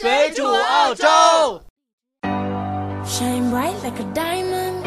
[0.00, 1.04] 水煮澳洲。
[3.04, 4.84] Shine bright like a diamond.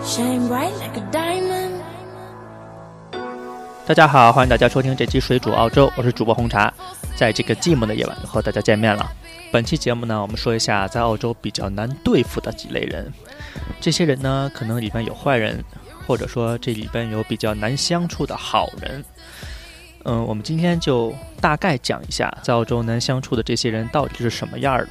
[0.00, 1.80] Shine bright like a diamond.
[3.88, 6.72] 大家好，欢迎大家收听这期《水煮澳洲》，我是主播红茶。
[7.16, 9.10] 在这个寂寞的夜晚，和大家见面了。
[9.50, 13.12] 本期节目呢，我们说一下在澳洲比较难对付的几类人。
[13.80, 15.64] 这些人呢，可能里边有坏人，
[16.06, 19.04] 或者说这里边有比较难相处的好人。
[20.04, 24.88] 嗯，我们今天就大概讲一下，在澳洲难相处的这些人到底是什么样的。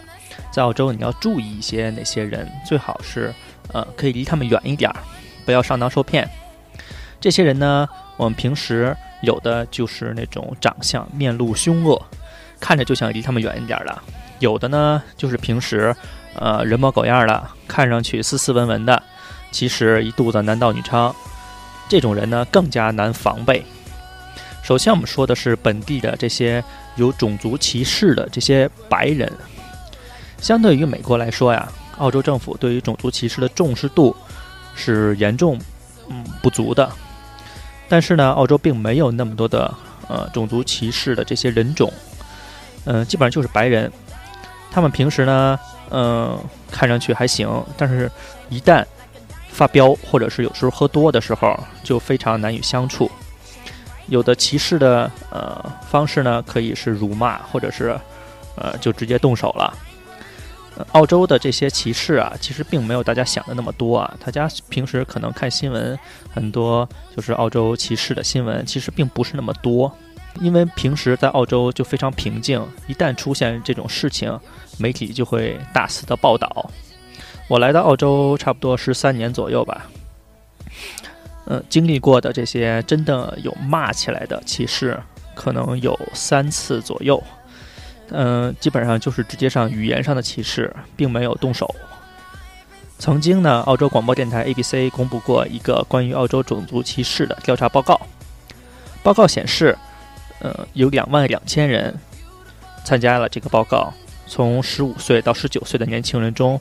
[0.51, 3.33] 在澳洲，你要注意一些哪些人，最好是
[3.71, 4.97] 呃可以离他们远一点儿，
[5.45, 6.27] 不要上当受骗。
[7.21, 12.01] 这些人呢，我们平时有的就是那种长相面露凶恶，
[12.59, 13.93] 看着就想离他们远一点的；
[14.39, 15.95] 有的呢，就是平时
[16.35, 19.01] 呃人模狗样的，看上去斯斯文文的，
[19.51, 21.13] 其实一肚子男盗女娼。
[21.87, 23.63] 这种人呢，更加难防备。
[24.63, 26.63] 首先，我们说的是本地的这些
[26.95, 29.29] 有种族歧视的这些白人。
[30.39, 34.15] 相对于美国来说呀，澳洲政府对于种族歧视的重视度
[34.73, 35.59] 是严重
[36.09, 36.89] 嗯不足的。
[37.89, 39.71] 但是呢，澳洲并没有那么多的
[40.07, 41.91] 呃种族歧视的这些人种，
[42.85, 43.91] 嗯、基本上就是白人。
[44.71, 46.39] 他们平时呢，嗯、
[46.71, 48.09] 看上去还行，但是
[48.49, 48.83] 一旦
[49.49, 53.11] 发飙或者是有时候喝多的时候，就非常难以相处。
[54.13, 57.99] 有的歧视的呃方式呢，可以是辱骂，或者是
[58.55, 59.73] 呃就直接动手了。
[60.91, 64.13] 澳洲的这些歧视啊，其实并没有大家想的那么多啊。
[64.23, 65.97] 大家平时可能看新闻，
[66.31, 69.91] 很多就是澳洲歧视的新闻，其实并不是那么多。
[70.41, 74.39] 因为平时在澳洲就非常平静，一旦出现这种事情，
[74.77, 76.69] 媒体就会大肆的报道。
[77.47, 79.87] 我来到澳洲差不多十三年左右吧，
[81.45, 84.97] 嗯、经历过的这些真的有骂起来的歧视，
[85.35, 87.21] 可能有三次左右。
[88.11, 91.73] 嗯、基本上就是直接上语言上的歧视，并没有动手。
[92.99, 97.99] 曾经呢，澳洲广播电台 ABC 公布过一个关于澳洲种族歧视的调查报告。
[99.01, 99.77] 报告显示，
[100.39, 101.93] 呃，有两万两千人
[102.85, 103.93] 参加了这个报告。
[104.25, 106.59] 从十五岁到十九岁的年轻人中，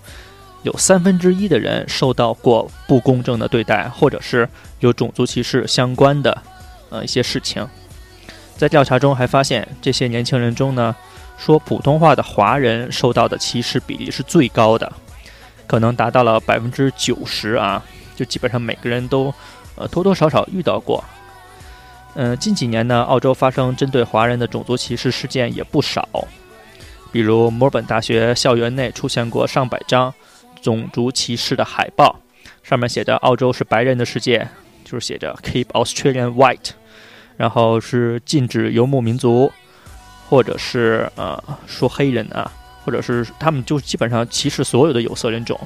[0.63, 4.49] 有三分之一的人受到过不公正的对待，或者是
[4.81, 6.43] 有种族歧视相关的
[6.91, 7.67] 呃一些事情。
[8.57, 10.95] 在调查中还发现，这些年轻人中呢，
[11.37, 14.93] 说普通话的华人受到的歧视比例是最高的，
[15.67, 17.83] 可能达到了百分之九十啊，
[18.15, 19.35] 就基本上每个人都
[19.75, 21.03] 呃多多少少遇到过。
[22.15, 26.07] 嗯、近几年呢，澳洲发生针对华人的种族歧视事件也不少，
[27.11, 30.13] 比如墨尔本大学校园内出现过上百张
[30.63, 32.21] 种族歧视的海报，
[32.63, 34.49] 上面写着“澳洲是白人的世界”，
[34.85, 36.71] 就是写着 “Keep Australian White”，
[37.37, 39.53] 然后是禁止游牧民族，
[40.29, 42.51] 或者是呃说黑人啊，
[42.85, 45.59] 或者是他们就基本上歧视所有的有色人种，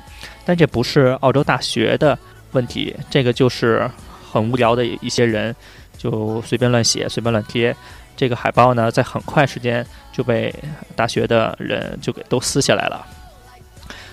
[0.45, 2.19] 但这不是澳洲大学的
[2.53, 3.89] 问题，这个就是
[4.33, 5.55] 很无聊的一些人
[5.99, 7.77] 就随便乱写、随便乱贴。
[8.17, 10.55] 这个海报呢，在很快时间就被
[10.95, 13.07] 大学的人就给都撕下来了。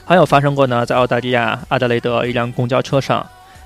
[0.06, 3.26] 还有发生过呢，在澳大利亚阿德雷德一辆公交车上，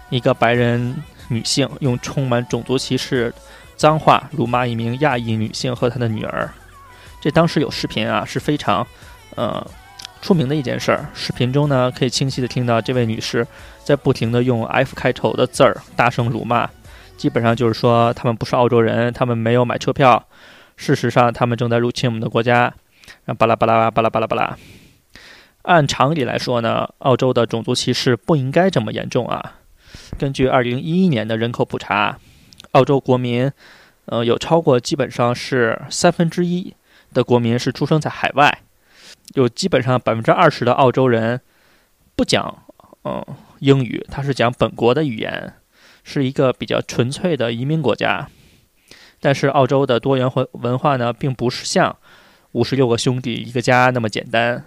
[0.09, 0.95] 一个白人
[1.29, 3.33] 女性用充满种族歧视
[3.75, 6.49] 脏话辱骂一名亚裔女性和她的女儿。
[7.19, 8.85] 这当时有视频啊，是非常
[9.35, 9.65] 呃
[10.21, 11.05] 出名的一件事儿。
[11.13, 13.45] 视频中呢，可以清晰的听到这位女士
[13.83, 16.69] 在不停的用 F 开头的字儿大声辱骂，
[17.17, 20.23] 基本上就是说他们不是澳洲人，他们没有买车票，
[20.75, 22.71] 事实上他们正在入侵我们的国家，
[23.25, 24.55] 然巴拉巴拉巴拉巴拉巴拉。
[25.67, 29.59] 按常理来说呢，澳洲的种族歧视不应该这么严重啊。
[30.17, 32.17] 根据2011年的人口普查，
[32.71, 33.51] 澳洲国民，
[34.05, 36.73] 呃，有超过基本上是三分之一
[37.13, 38.61] 的国民是出生在海外，
[39.35, 41.41] 有基本上百分之二十的澳洲人
[42.15, 42.63] 不讲
[43.03, 43.25] 嗯、
[43.59, 45.53] 英语，他是讲本国的语言，
[46.03, 48.29] 是一个比较纯粹的移民国家。
[49.19, 51.97] 但是澳洲的多元文文化呢，并不是像
[52.53, 54.63] 五十六个兄弟一个家那么简单。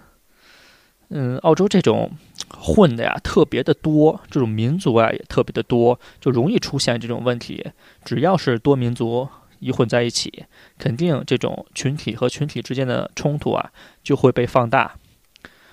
[1.10, 2.10] 嗯，澳洲这种
[2.48, 7.70] 混的呀特别的多，这种民族啊也特别的多，就容易出现这种问题。
[8.04, 9.28] 只要是多民族
[9.58, 10.44] 一混在一起，
[10.78, 13.70] 肯定这种群体和群体之间的冲突啊
[14.02, 14.94] 就会被放大。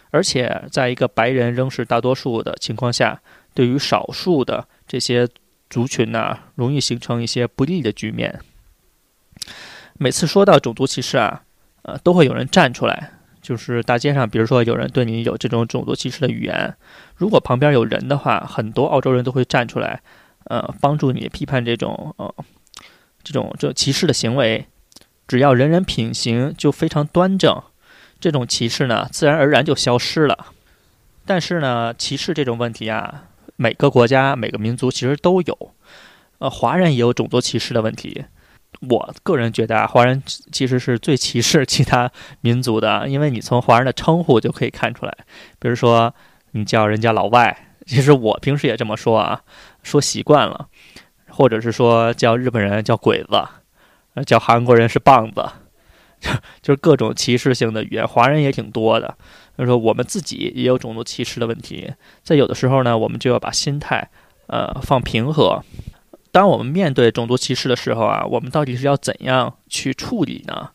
[0.10, 3.22] 而且，在一个白人仍是大多数的情况下，
[3.54, 5.28] 对于少数的这些
[5.69, 8.40] 族群呢，容易形成一些不利的局面。
[10.00, 11.44] 每次说到种族歧视啊，
[11.83, 13.17] 呃，都会有人站出来，
[13.48, 16.76] 就是大街上，比如说有人对你有这种种族歧视的语言，
[17.16, 20.02] 如果旁边有人的话，很多澳洲人都会站出来，
[20.48, 22.36] 呃，帮助你批判这种呃
[23.24, 24.66] 这种这歧视的行为。
[25.30, 27.64] 只要人人品行就非常端正，
[28.20, 30.48] 这种歧视呢，自然而然就消失了。
[31.26, 33.24] 但是呢，歧视这种问题啊，
[33.56, 35.72] 每个国家、每个民族其实都有。
[36.40, 38.26] 呃，华人也有种族歧视的问题。
[38.88, 40.22] 我个人觉得啊，华人
[40.52, 42.12] 其实是最歧视其他
[42.42, 45.18] 民族的，因为你从华人的称呼就可以看出来。
[45.60, 46.14] 比如说，
[46.52, 49.42] 你叫人家老外，其实我平时也这么说啊，
[49.81, 50.68] 说习惯了；
[51.30, 55.44] 或者是说叫日本人叫鬼子，叫韩国人是棒子，
[56.19, 56.30] 就
[56.62, 58.08] 就是各种歧视性的语言。
[58.08, 59.18] 华人也挺多的。
[59.58, 61.92] 就是说，我们自己也有种族歧视的问题，
[62.22, 64.08] 在有的时候呢，我们就要把心态，
[64.46, 65.64] 呃，放平和。
[66.38, 70.69] 当我们面对种族歧视的时候啊，我们到底是要怎样去处理呢？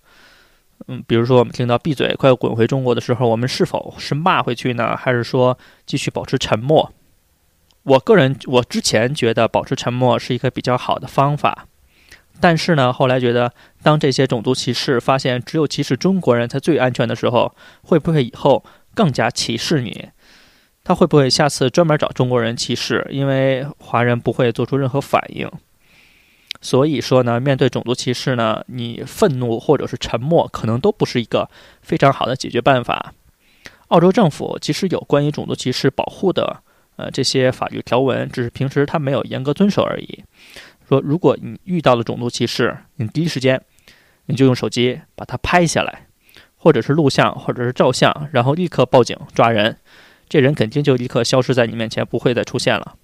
[0.89, 5.57] 嗯，比如说我们听到“闭嘴，快滚回中国”的时候，我们是否是骂回去呢，还是说
[5.87, 6.93] 继续保持沉默？
[7.85, 11.69] 我个人，我之前觉得保持沉默是一个比较好的方法，
[12.41, 13.53] 但是呢，后来觉得，
[13.85, 17.55] 当这些种族歧视发现只有歧视中国人才最安全的时候，
[17.85, 18.65] 会不会以后
[18.97, 20.09] 更加歧视你？
[20.85, 23.07] 他会不会下次专门找中国人歧视？
[23.11, 25.51] 因为华人不会做出任何反应。
[26.61, 31.49] 所以说呢，面对种族歧视呢，你愤怒或者是沉默，可能都不是一个
[31.83, 33.15] 非常好的解决办法。
[33.89, 36.63] 澳洲政府其实有关于种族歧视保护的
[36.97, 40.25] 呃这些法律条文，只是平时他没有严格遵守而已。
[40.89, 43.61] 说如果你遇到了种族歧视，你第一时间
[44.27, 46.07] 你就用手机把它拍下来，
[46.57, 49.77] 或者是录像，或者是照相，然后立刻报警抓人。
[50.33, 52.95] 这人肯定就立刻消失在你面前，不会再出现了。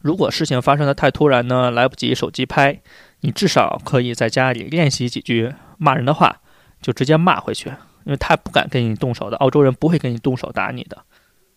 [0.00, 2.80] 如果事情发生的太突然呢，来不及手机拍，
[3.20, 6.40] 你至少可以在家里练习几句骂人的话，
[6.80, 7.68] 就直接骂回去，
[8.04, 9.36] 因为他不敢跟你动手的。
[9.36, 10.96] 澳洲人不会跟你动手打你的。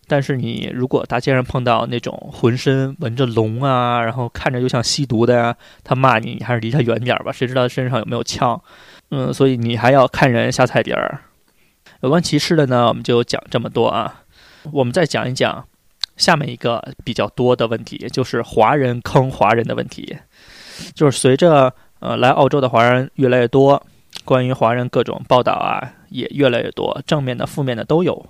[0.06, 8.62] 但是你如果大街上碰到那种浑身纹着龙啊，然后看着又像吸毒的呀，他骂你，你还是离他远点吧，谁知道他身上有没有枪？
[9.10, 11.20] 嗯，所以你还要看人下菜碟儿。
[12.02, 14.24] 有关歧视的呢，我们就讲这么多啊。
[14.72, 15.66] 我们再讲一讲
[16.16, 20.18] 下面一个比较多的问题，就是华人坑华人的问题。
[20.94, 23.82] 就是随着呃来澳洲的华人越来越多，
[24.24, 28.26] 关于华人各种报道啊也越来越多，正面的、负面的都有。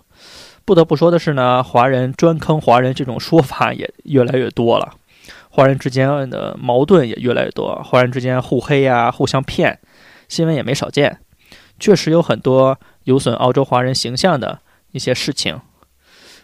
[0.65, 4.95] 不得不说的是呢，华人专坑华人这种说法也越来越多了，
[5.49, 9.81] 华人之间的矛盾也越来越多，华人之间互黑呀、互相骗，
[10.29, 11.19] 新闻也没少见。
[11.79, 14.61] 确实有很多有损澳洲华人形象的
[14.93, 15.61] 一些事情。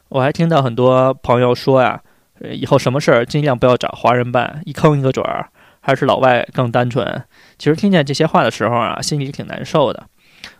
[0.08, 2.00] 我还听到很多朋友说呀，
[2.40, 5.48] 以后什么事儿尽量不要找华人办，一坑一个准儿，
[5.80, 7.24] 还是老外更单纯。
[7.58, 10.06] 其实听见这些话的时候啊，心里挺难受的。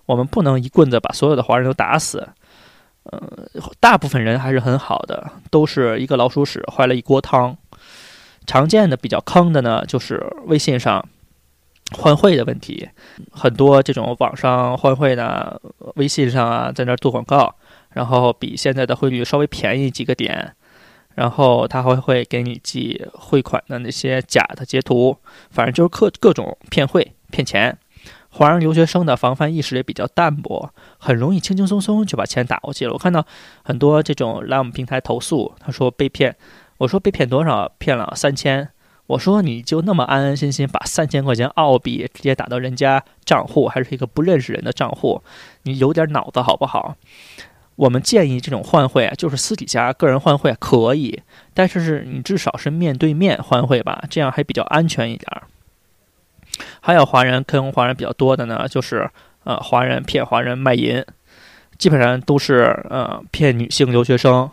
[0.06, 2.28] 我们不能一棍子把所有的华人都打死。
[3.04, 3.20] 呃，
[3.78, 7.56] 大部分人还是很好的，都是一个老鼠屎坏了一锅汤。
[8.46, 11.04] 常见的比较坑的呢，就是微信上
[11.96, 12.88] 换汇的问题。
[13.31, 15.60] 很多这种网上换汇的，
[15.94, 17.54] 微信上啊，在那做广告。
[17.96, 20.54] 然后比现在的汇率稍微便宜几个点，
[21.14, 25.16] 然后他还会给你寄汇款的那些假的截图，
[25.50, 27.78] 反正就是各各种骗汇骗钱。
[28.28, 32.93] 华人留学生的防范意识也比较淡薄，很容易轻轻松松就把钱打过去了。
[32.93, 33.25] 我看到
[33.64, 36.37] 很多这种来我们平台投诉，他说被骗，
[36.76, 37.72] 我说被骗多少？
[37.78, 38.69] 骗了三千。
[39.06, 45.22] 我说你就那么安安心心把三千块钱澳币直接打到人家账户，还是一个不认识人的账户？
[45.62, 46.97] 你有点脑子好不好？
[47.76, 51.23] 我们建议这种换汇啊，就是私底下个人换汇可以，
[51.54, 55.42] 但是是你至少是面对面换汇吧，这样还比较安全一点儿。
[56.80, 59.11] 还有华人坑华人比较多的呢，就是
[59.45, 61.04] 呃华人骗华人卖淫，
[61.76, 64.50] 基本上都是呃骗女性留学生，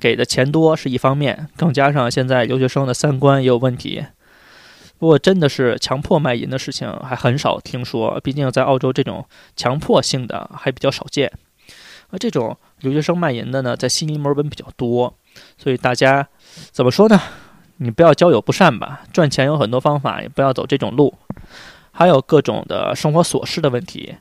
[0.00, 4.06] 给的钱多是一方面，更加上现在留学生的三观也有问题。
[4.98, 11.30] 不过真的是强迫卖淫的事情还很少听说，毕竟在澳洲这种强迫性的还比较少见。
[12.10, 15.14] 而这种留学生卖淫的呢，在悉尼、墨尔本比较多，
[15.58, 16.28] 所以大家
[16.70, 17.20] 怎么说呢？
[17.78, 21.14] 你不要交友不善吧，赚钱有很多方法，也不要走这种路。
[21.92, 24.16] 还有各种的生活琐事的问题，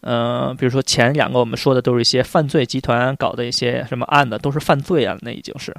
[0.00, 5.76] 嗯，比如说前两个我们说的都是一些犯罪集团搞的一些什么案子，都是犯罪啊，那已经是。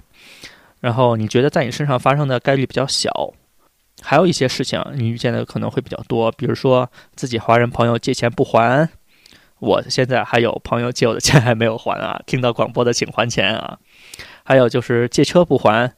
[0.80, 3.34] 然后你觉得在你身上发生的概率比较小，
[4.02, 8.88] 还有一些事情你遇见的可能会比较多，比如说自己华人朋友借钱不还。
[9.60, 12.22] 我现在还有朋友借我的钱还没有还啊！
[12.28, 13.78] 听到广播的请还钱啊！
[14.44, 15.92] 还有就是借车不还，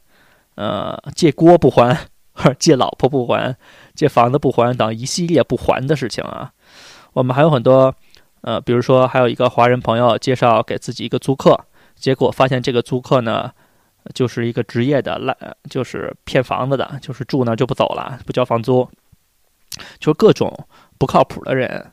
[0.55, 2.07] 呃，借锅不还，
[2.57, 3.55] 借老婆不还，
[3.93, 6.51] 借房子不还等一系列不还的事情啊！
[7.13, 7.93] 我们还有很多，
[8.41, 11.59] 呃，比如说还有一个华人朋友介绍给自己一个租客，
[11.95, 13.51] 结果发现这个租客呢，
[14.13, 15.35] 就是一个职业的烂，
[15.69, 18.89] 就是骗房子的，就是住那就不走了，不交房租，
[19.99, 20.65] 就是各种
[20.97, 21.91] 不靠谱的人。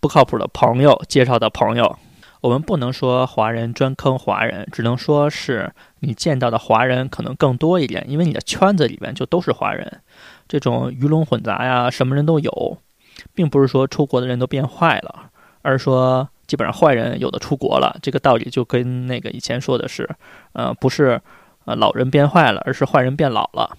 [0.00, 1.98] 不靠谱的朋友介绍的朋友。
[2.40, 10.00] 我们不能说华人专坑华人，只能说是你见到的华人可能更多一点，因为你的圈子里面就都是华人，
[10.48, 12.78] 这种鱼龙混杂呀，什么人都有，
[13.34, 15.26] 并不是说出国的人都变坏了，
[15.60, 17.94] 而是说基本上坏人有的出国了。
[18.00, 20.08] 这个道理就跟那个以前说的是，
[20.54, 21.20] 呃，不是
[21.66, 23.76] 呃老人变坏了，而是坏人变老了。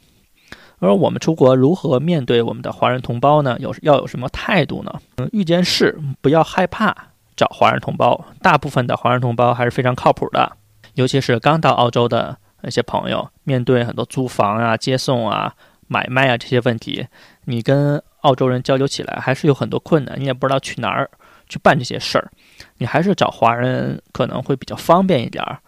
[0.82, 3.56] 而我们出国如何面对我们的华人同胞呢？
[3.60, 4.94] 有要有什么态度呢？
[5.16, 6.94] 嗯，遇见事不要害怕。
[7.38, 10.58] 找华人同胞，大部分的华人同胞还是非常靠谱的，
[10.94, 15.56] 尤其是刚到澳洲的那些朋友，面对很多租房啊、接送啊、
[15.88, 17.08] 买卖啊这些问题，
[17.46, 21.10] 你跟澳洲人交流起来还是有很多困难，你也不知道去哪儿
[21.48, 22.30] 去办这些事儿，
[22.78, 25.60] 你还是找华人可能会比较方便一点儿，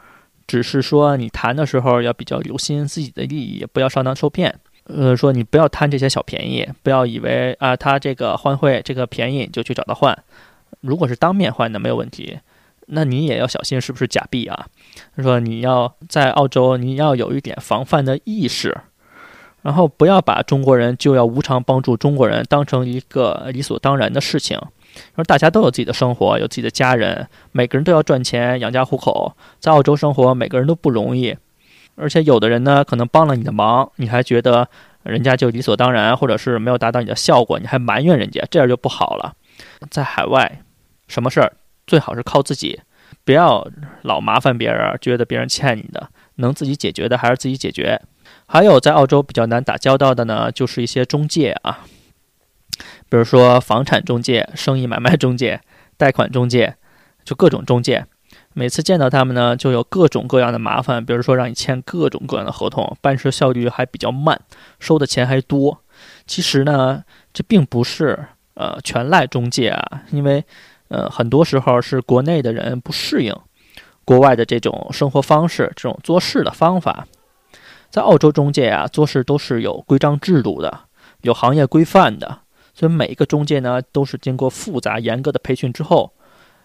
[0.46, 4.60] 只是说你谈的时候要比较留心自己的利益，不要上当受骗。
[4.86, 10.18] 呃，说你不要贪这些小便宜，不要以为啊他这个换汇这个便宜就去找他换。
[10.82, 12.40] 如果是当面换的没有问题，
[12.88, 14.68] 那你也要小心是不是假币啊？
[15.16, 18.78] 他说你要在澳洲，你要有一点防范的意识，
[19.62, 24.60] 然后不要把中国人就要无偿帮助中国人当成一个理所当然的事情。
[25.16, 31.36] 说大家都有自己的生活，有自己的家人，每个人都要赚钱养家糊口，在澳洲生活每个人都不容易，
[31.96, 34.68] 而且有的人呢可能帮了你的忙，你还觉得
[35.04, 39.36] 人家就理所当然，或者是没有达到你的效果，你还埋怨人家，这样就不好了。
[39.90, 40.62] 在海外。
[41.06, 41.54] 什么事儿
[41.86, 42.80] 最好是靠自己，
[43.24, 43.68] 不要
[44.02, 48.02] 老麻烦别人，觉得别人欠你的，能自己解决的还是自己解决。
[48.48, 51.86] 还有在澳洲比较难打交道的呢，就是一些中介啊，
[53.10, 55.62] 比如说房产中介、生意买卖中介、
[55.98, 56.78] 贷款中介，
[57.24, 58.06] 就各种中介。
[58.54, 64.40] 每次见到他们呢，就有各种各样的麻烦，比如说让你签各种各样的合同，办事效率还比较慢，
[64.80, 65.82] 收的钱还多。
[66.25, 70.44] 其实呢，这并不是呃全赖中介啊，因为。
[70.90, 73.36] 呃，很多时候是国内的人不适应
[74.06, 77.08] 国外的这种生活方式，这种做事的方法。
[77.90, 80.82] 在澳洲中介啊，做事都是有规章制度的，
[81.22, 82.42] 有行业规范的，
[82.75, 86.13] 所以每一个中介呢，都是经过复杂严格的培训之后，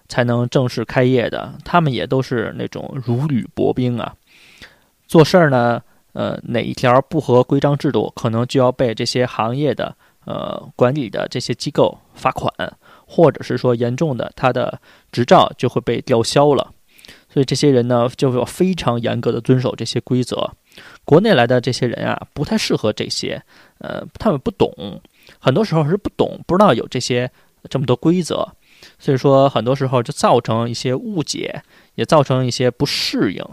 [0.09, 1.53] 才能正式开业的。
[1.65, 4.15] 他们也都是那种如履薄冰啊。
[5.07, 12.53] 做事儿呢，呃，哪一条不合规章制度，可能就要被这些行业的呃管理的这些机构罚款。
[13.11, 14.79] 或者是说严重的，他的
[15.11, 16.75] 执照就会被吊销了。
[17.33, 20.51] 所以这些人呢，就要非常严格的遵守这些规则。
[21.07, 23.43] 国内来的这些人啊，不太适合这些，
[23.79, 25.01] 呃，他们不懂，
[25.39, 27.31] 很多时候是不懂，不知道有这些
[27.71, 28.47] 这么多规则，
[28.99, 31.63] 所以说很多时候就造成一些误解，
[31.95, 33.45] 也造成一些不适应。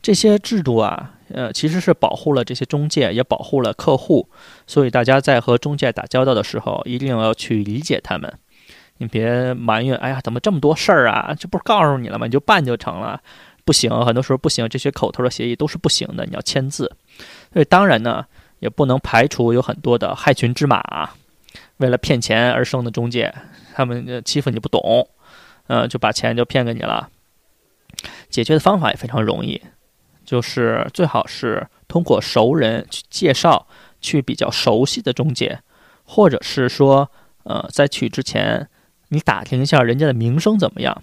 [0.00, 1.12] 这些制度啊。
[1.34, 4.28] 呃，其实是保护了这些中介，也保护了客户，
[4.64, 8.32] 所以大家在和中介打交道的时候，一定要去理解他们。
[8.98, 11.34] 你别埋怨，哎呀，怎么这么多事儿啊？
[11.36, 12.26] 这不是告诉你了吗？
[12.26, 13.20] 你就办就成了。
[13.64, 16.92] 不行，很多时候不行，这些口头的协议都是不行的，你要签字。
[17.52, 18.24] 所以当然呢，
[18.60, 21.10] 也不能排除有很多的害群之马，
[21.78, 23.34] 为了骗钱而生的中介，
[23.76, 25.06] 他们欺负你不懂，
[25.66, 27.10] 嗯，就把钱就骗给你了。
[28.30, 29.60] 解决的方法也非常容易。
[30.24, 33.66] 就是最好是通过熟人去介绍，
[34.00, 35.60] 去比较熟悉的中介，
[36.04, 37.10] 或者是说，
[37.44, 38.70] 呃，在去之前
[39.10, 41.02] 你打听一下人家的名声怎么样。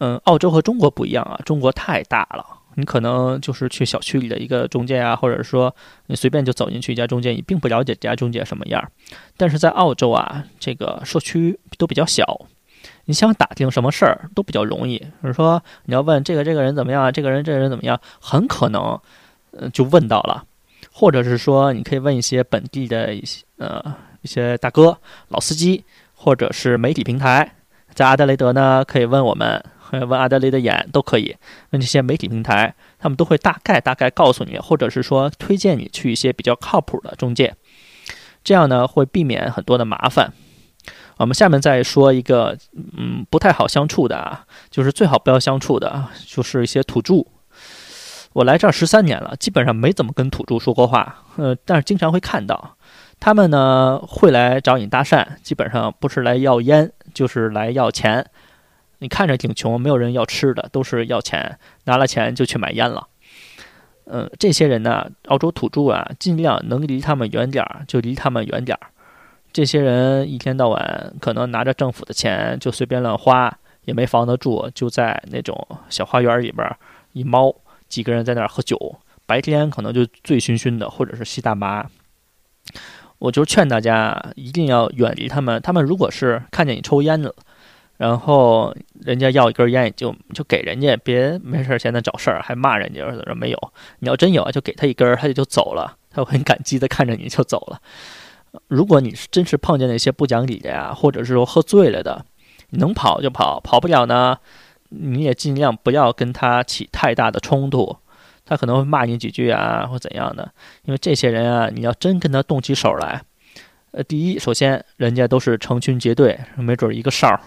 [0.00, 5.74] 嗯，澳洲和中国不一样啊，中国太大了，你可能就是去小区里的一个中介啊，或者说
[6.06, 8.82] 你随便就走进去一家中介，你并不了解这家中介什么样。
[9.36, 12.46] 但是在澳洲啊，这个社区都比较小。
[13.04, 18.98] 你想打听什么事儿都比较容易，比如说你要问这个这个人怎么样，这个人这个人怎么样，很可能，
[19.50, 20.44] 呃，就问到了，
[20.92, 24.96] 或者是说你可以问一些本地的一些呃一些大哥、
[25.28, 25.84] 老司机，
[26.14, 27.52] 或者是媒体平台，
[27.94, 31.34] 在阿德雷德呢可以问我们，问阿德雷的眼都可以，
[31.70, 37.54] 问这些媒体平台，他们都会大概大概告诉你，或者是说推荐你去一些比较靠谱的中介，
[38.44, 40.32] 这样呢会避免很多的麻烦。
[41.18, 42.56] 我们下面再说一个，
[42.96, 47.26] 嗯，不太好相处的啊，就是最好不要相处的啊，就是一些土著。
[48.32, 52.76] 我来这儿十三年了，基本上没怎么跟土著说过话，呃，但是经常会看到，
[53.18, 58.24] 他们呢会来找你搭讪，基本上不是来要烟，就是来要钱。
[59.00, 63.08] 你看着挺穷，没有人要吃的，都是要钱，拿了钱就去买烟了。
[64.04, 68.88] 嗯，这些人呢，澳洲土著啊，尽量能离他们远点儿就离他们远点儿。
[69.52, 73.52] 这些人一天到晚可能拿着政府的钱就随便乱花，
[73.84, 76.76] 也没房子住，就在那种小花园里边
[77.12, 77.54] 一猫，
[77.88, 81.88] 几个人在那儿喝酒，白天可能就醉醺醺的，或者是吸大麻。
[83.18, 85.60] 我就劝大家一定要远离他们。
[85.62, 87.34] 他们如果是看见你抽烟了，
[88.00, 93.72] 然后人家要一根烟，就就给人家，别没事闲的找事儿，还骂人家说没有。
[93.98, 97.78] 你要真有啊，就给他一根，他就就走了，他会很感激的看着你就走了。
[98.68, 102.24] 如果你是真是碰见那些不讲理的呀，或者是说喝醉了的，
[102.70, 104.38] 你能跑就跑，跑不了呢，
[104.88, 107.98] 你也尽量不要跟他起太大的冲突。
[108.46, 110.50] 他可能会骂你几句啊，或怎样的？
[110.84, 113.20] 因为这些人啊，你要真跟他动起手来，
[113.90, 117.38] 呃，第一，首先人家都是成群结队，没准一个哨儿，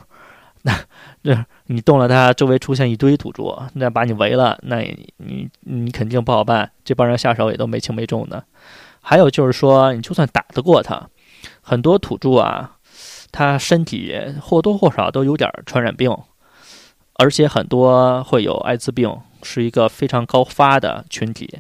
[1.24, 3.44] 那这你动了他，周围出现一堆土著，
[3.74, 4.80] 那把你围了，那
[5.18, 6.72] 你你肯定不好办。
[6.84, 8.44] 这帮人下手也都没轻没重的。
[9.02, 11.10] 还有就是说，你就算打得过他，
[11.62, 12.78] 很多土著啊，
[13.32, 16.18] 他身体或多或少都有点传染病，
[17.16, 19.20] 而且很多会有艾滋病。
[19.46, 21.60] 是一个非常高发的群体，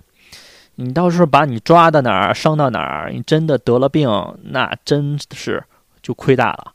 [0.76, 4.10] 你到时候把你抓到哪儿，伤到哪儿，你真的得了病，
[4.44, 5.62] 那真是
[6.02, 6.72] 就亏大了。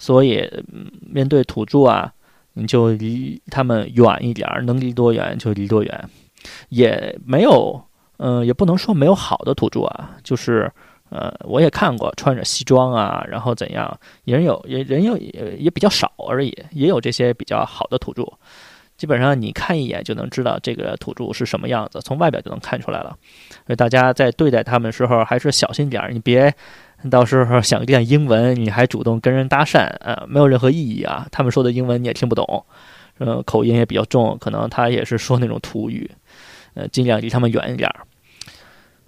[0.00, 0.48] 所以，
[1.02, 2.10] 面对土著啊，
[2.54, 6.08] 你就离他们远一点，能离多远就离多远。
[6.70, 7.78] 也没有，
[8.16, 10.72] 嗯，也不能说没有好的土著啊，就是，
[11.10, 18.24] 呃，我也看过穿着西装啊，然后怎样，人有也人有也也比较少而已，也有这些比较好的土著。
[18.96, 23.16] 基本上你看一眼就能知道这个土著是什么样子，从外表就能看出来了。
[23.66, 26.54] 所以大家在对待他们的时候还是小心点儿，你别
[27.08, 31.26] 到时候想练英文，你还主动跟人搭讪，呃，没有任何意义啊。
[31.30, 32.64] 他们说的英文你也听不懂，
[33.18, 36.10] 呃，口音也比较重，可能他也是说那种土语，
[36.74, 38.00] 呃，尽量离他们远一点儿。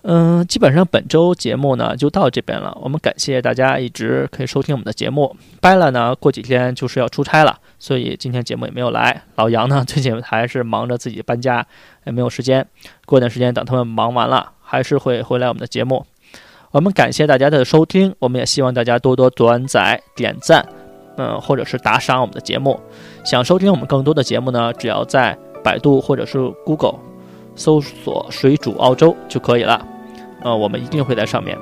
[0.04, 2.76] 嗯，基本上本周节目呢就到这边了。
[2.82, 5.36] 我们感谢大家一直可以收听我们的节目。
[5.60, 9.22] 掰了呢，过几天就是要出差了，所以今天节目也没有来。
[9.36, 11.64] 老杨呢，最近还是忙着自己搬家，
[12.04, 12.66] 也没有时间。
[13.06, 16.04] 过段时间等他们忙完了，还是会回来我们的节目。
[16.72, 20.66] 我们感谢大家的收听，我们也希望大家多多转载、点赞，
[21.18, 22.80] 嗯，或者是打赏我们的节目。
[23.24, 26.98] 想收听我们更多的节目呢，只要在百度或者是 Google
[27.54, 29.86] 搜索“水煮澳洲”就可以了。
[30.42, 31.58] 呃，我们一定会在上面。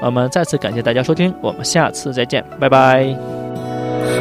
[0.00, 3.02] 我们再次感谢大家收听，我们下次再见，拜拜。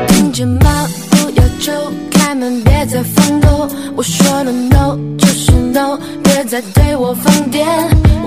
[0.08, 0.88] 听见吗？
[1.12, 1.72] 不要走，
[2.10, 3.70] 开门别再放狗。
[3.96, 7.68] 我说了 no 就是 no，别再对我放电。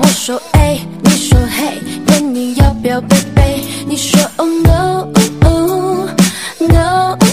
[0.01, 0.81] 我说 A，
[1.29, 5.07] 说嘿问你要不要 baby，你说 oh no
[5.43, 6.09] no
[6.61, 7.28] no。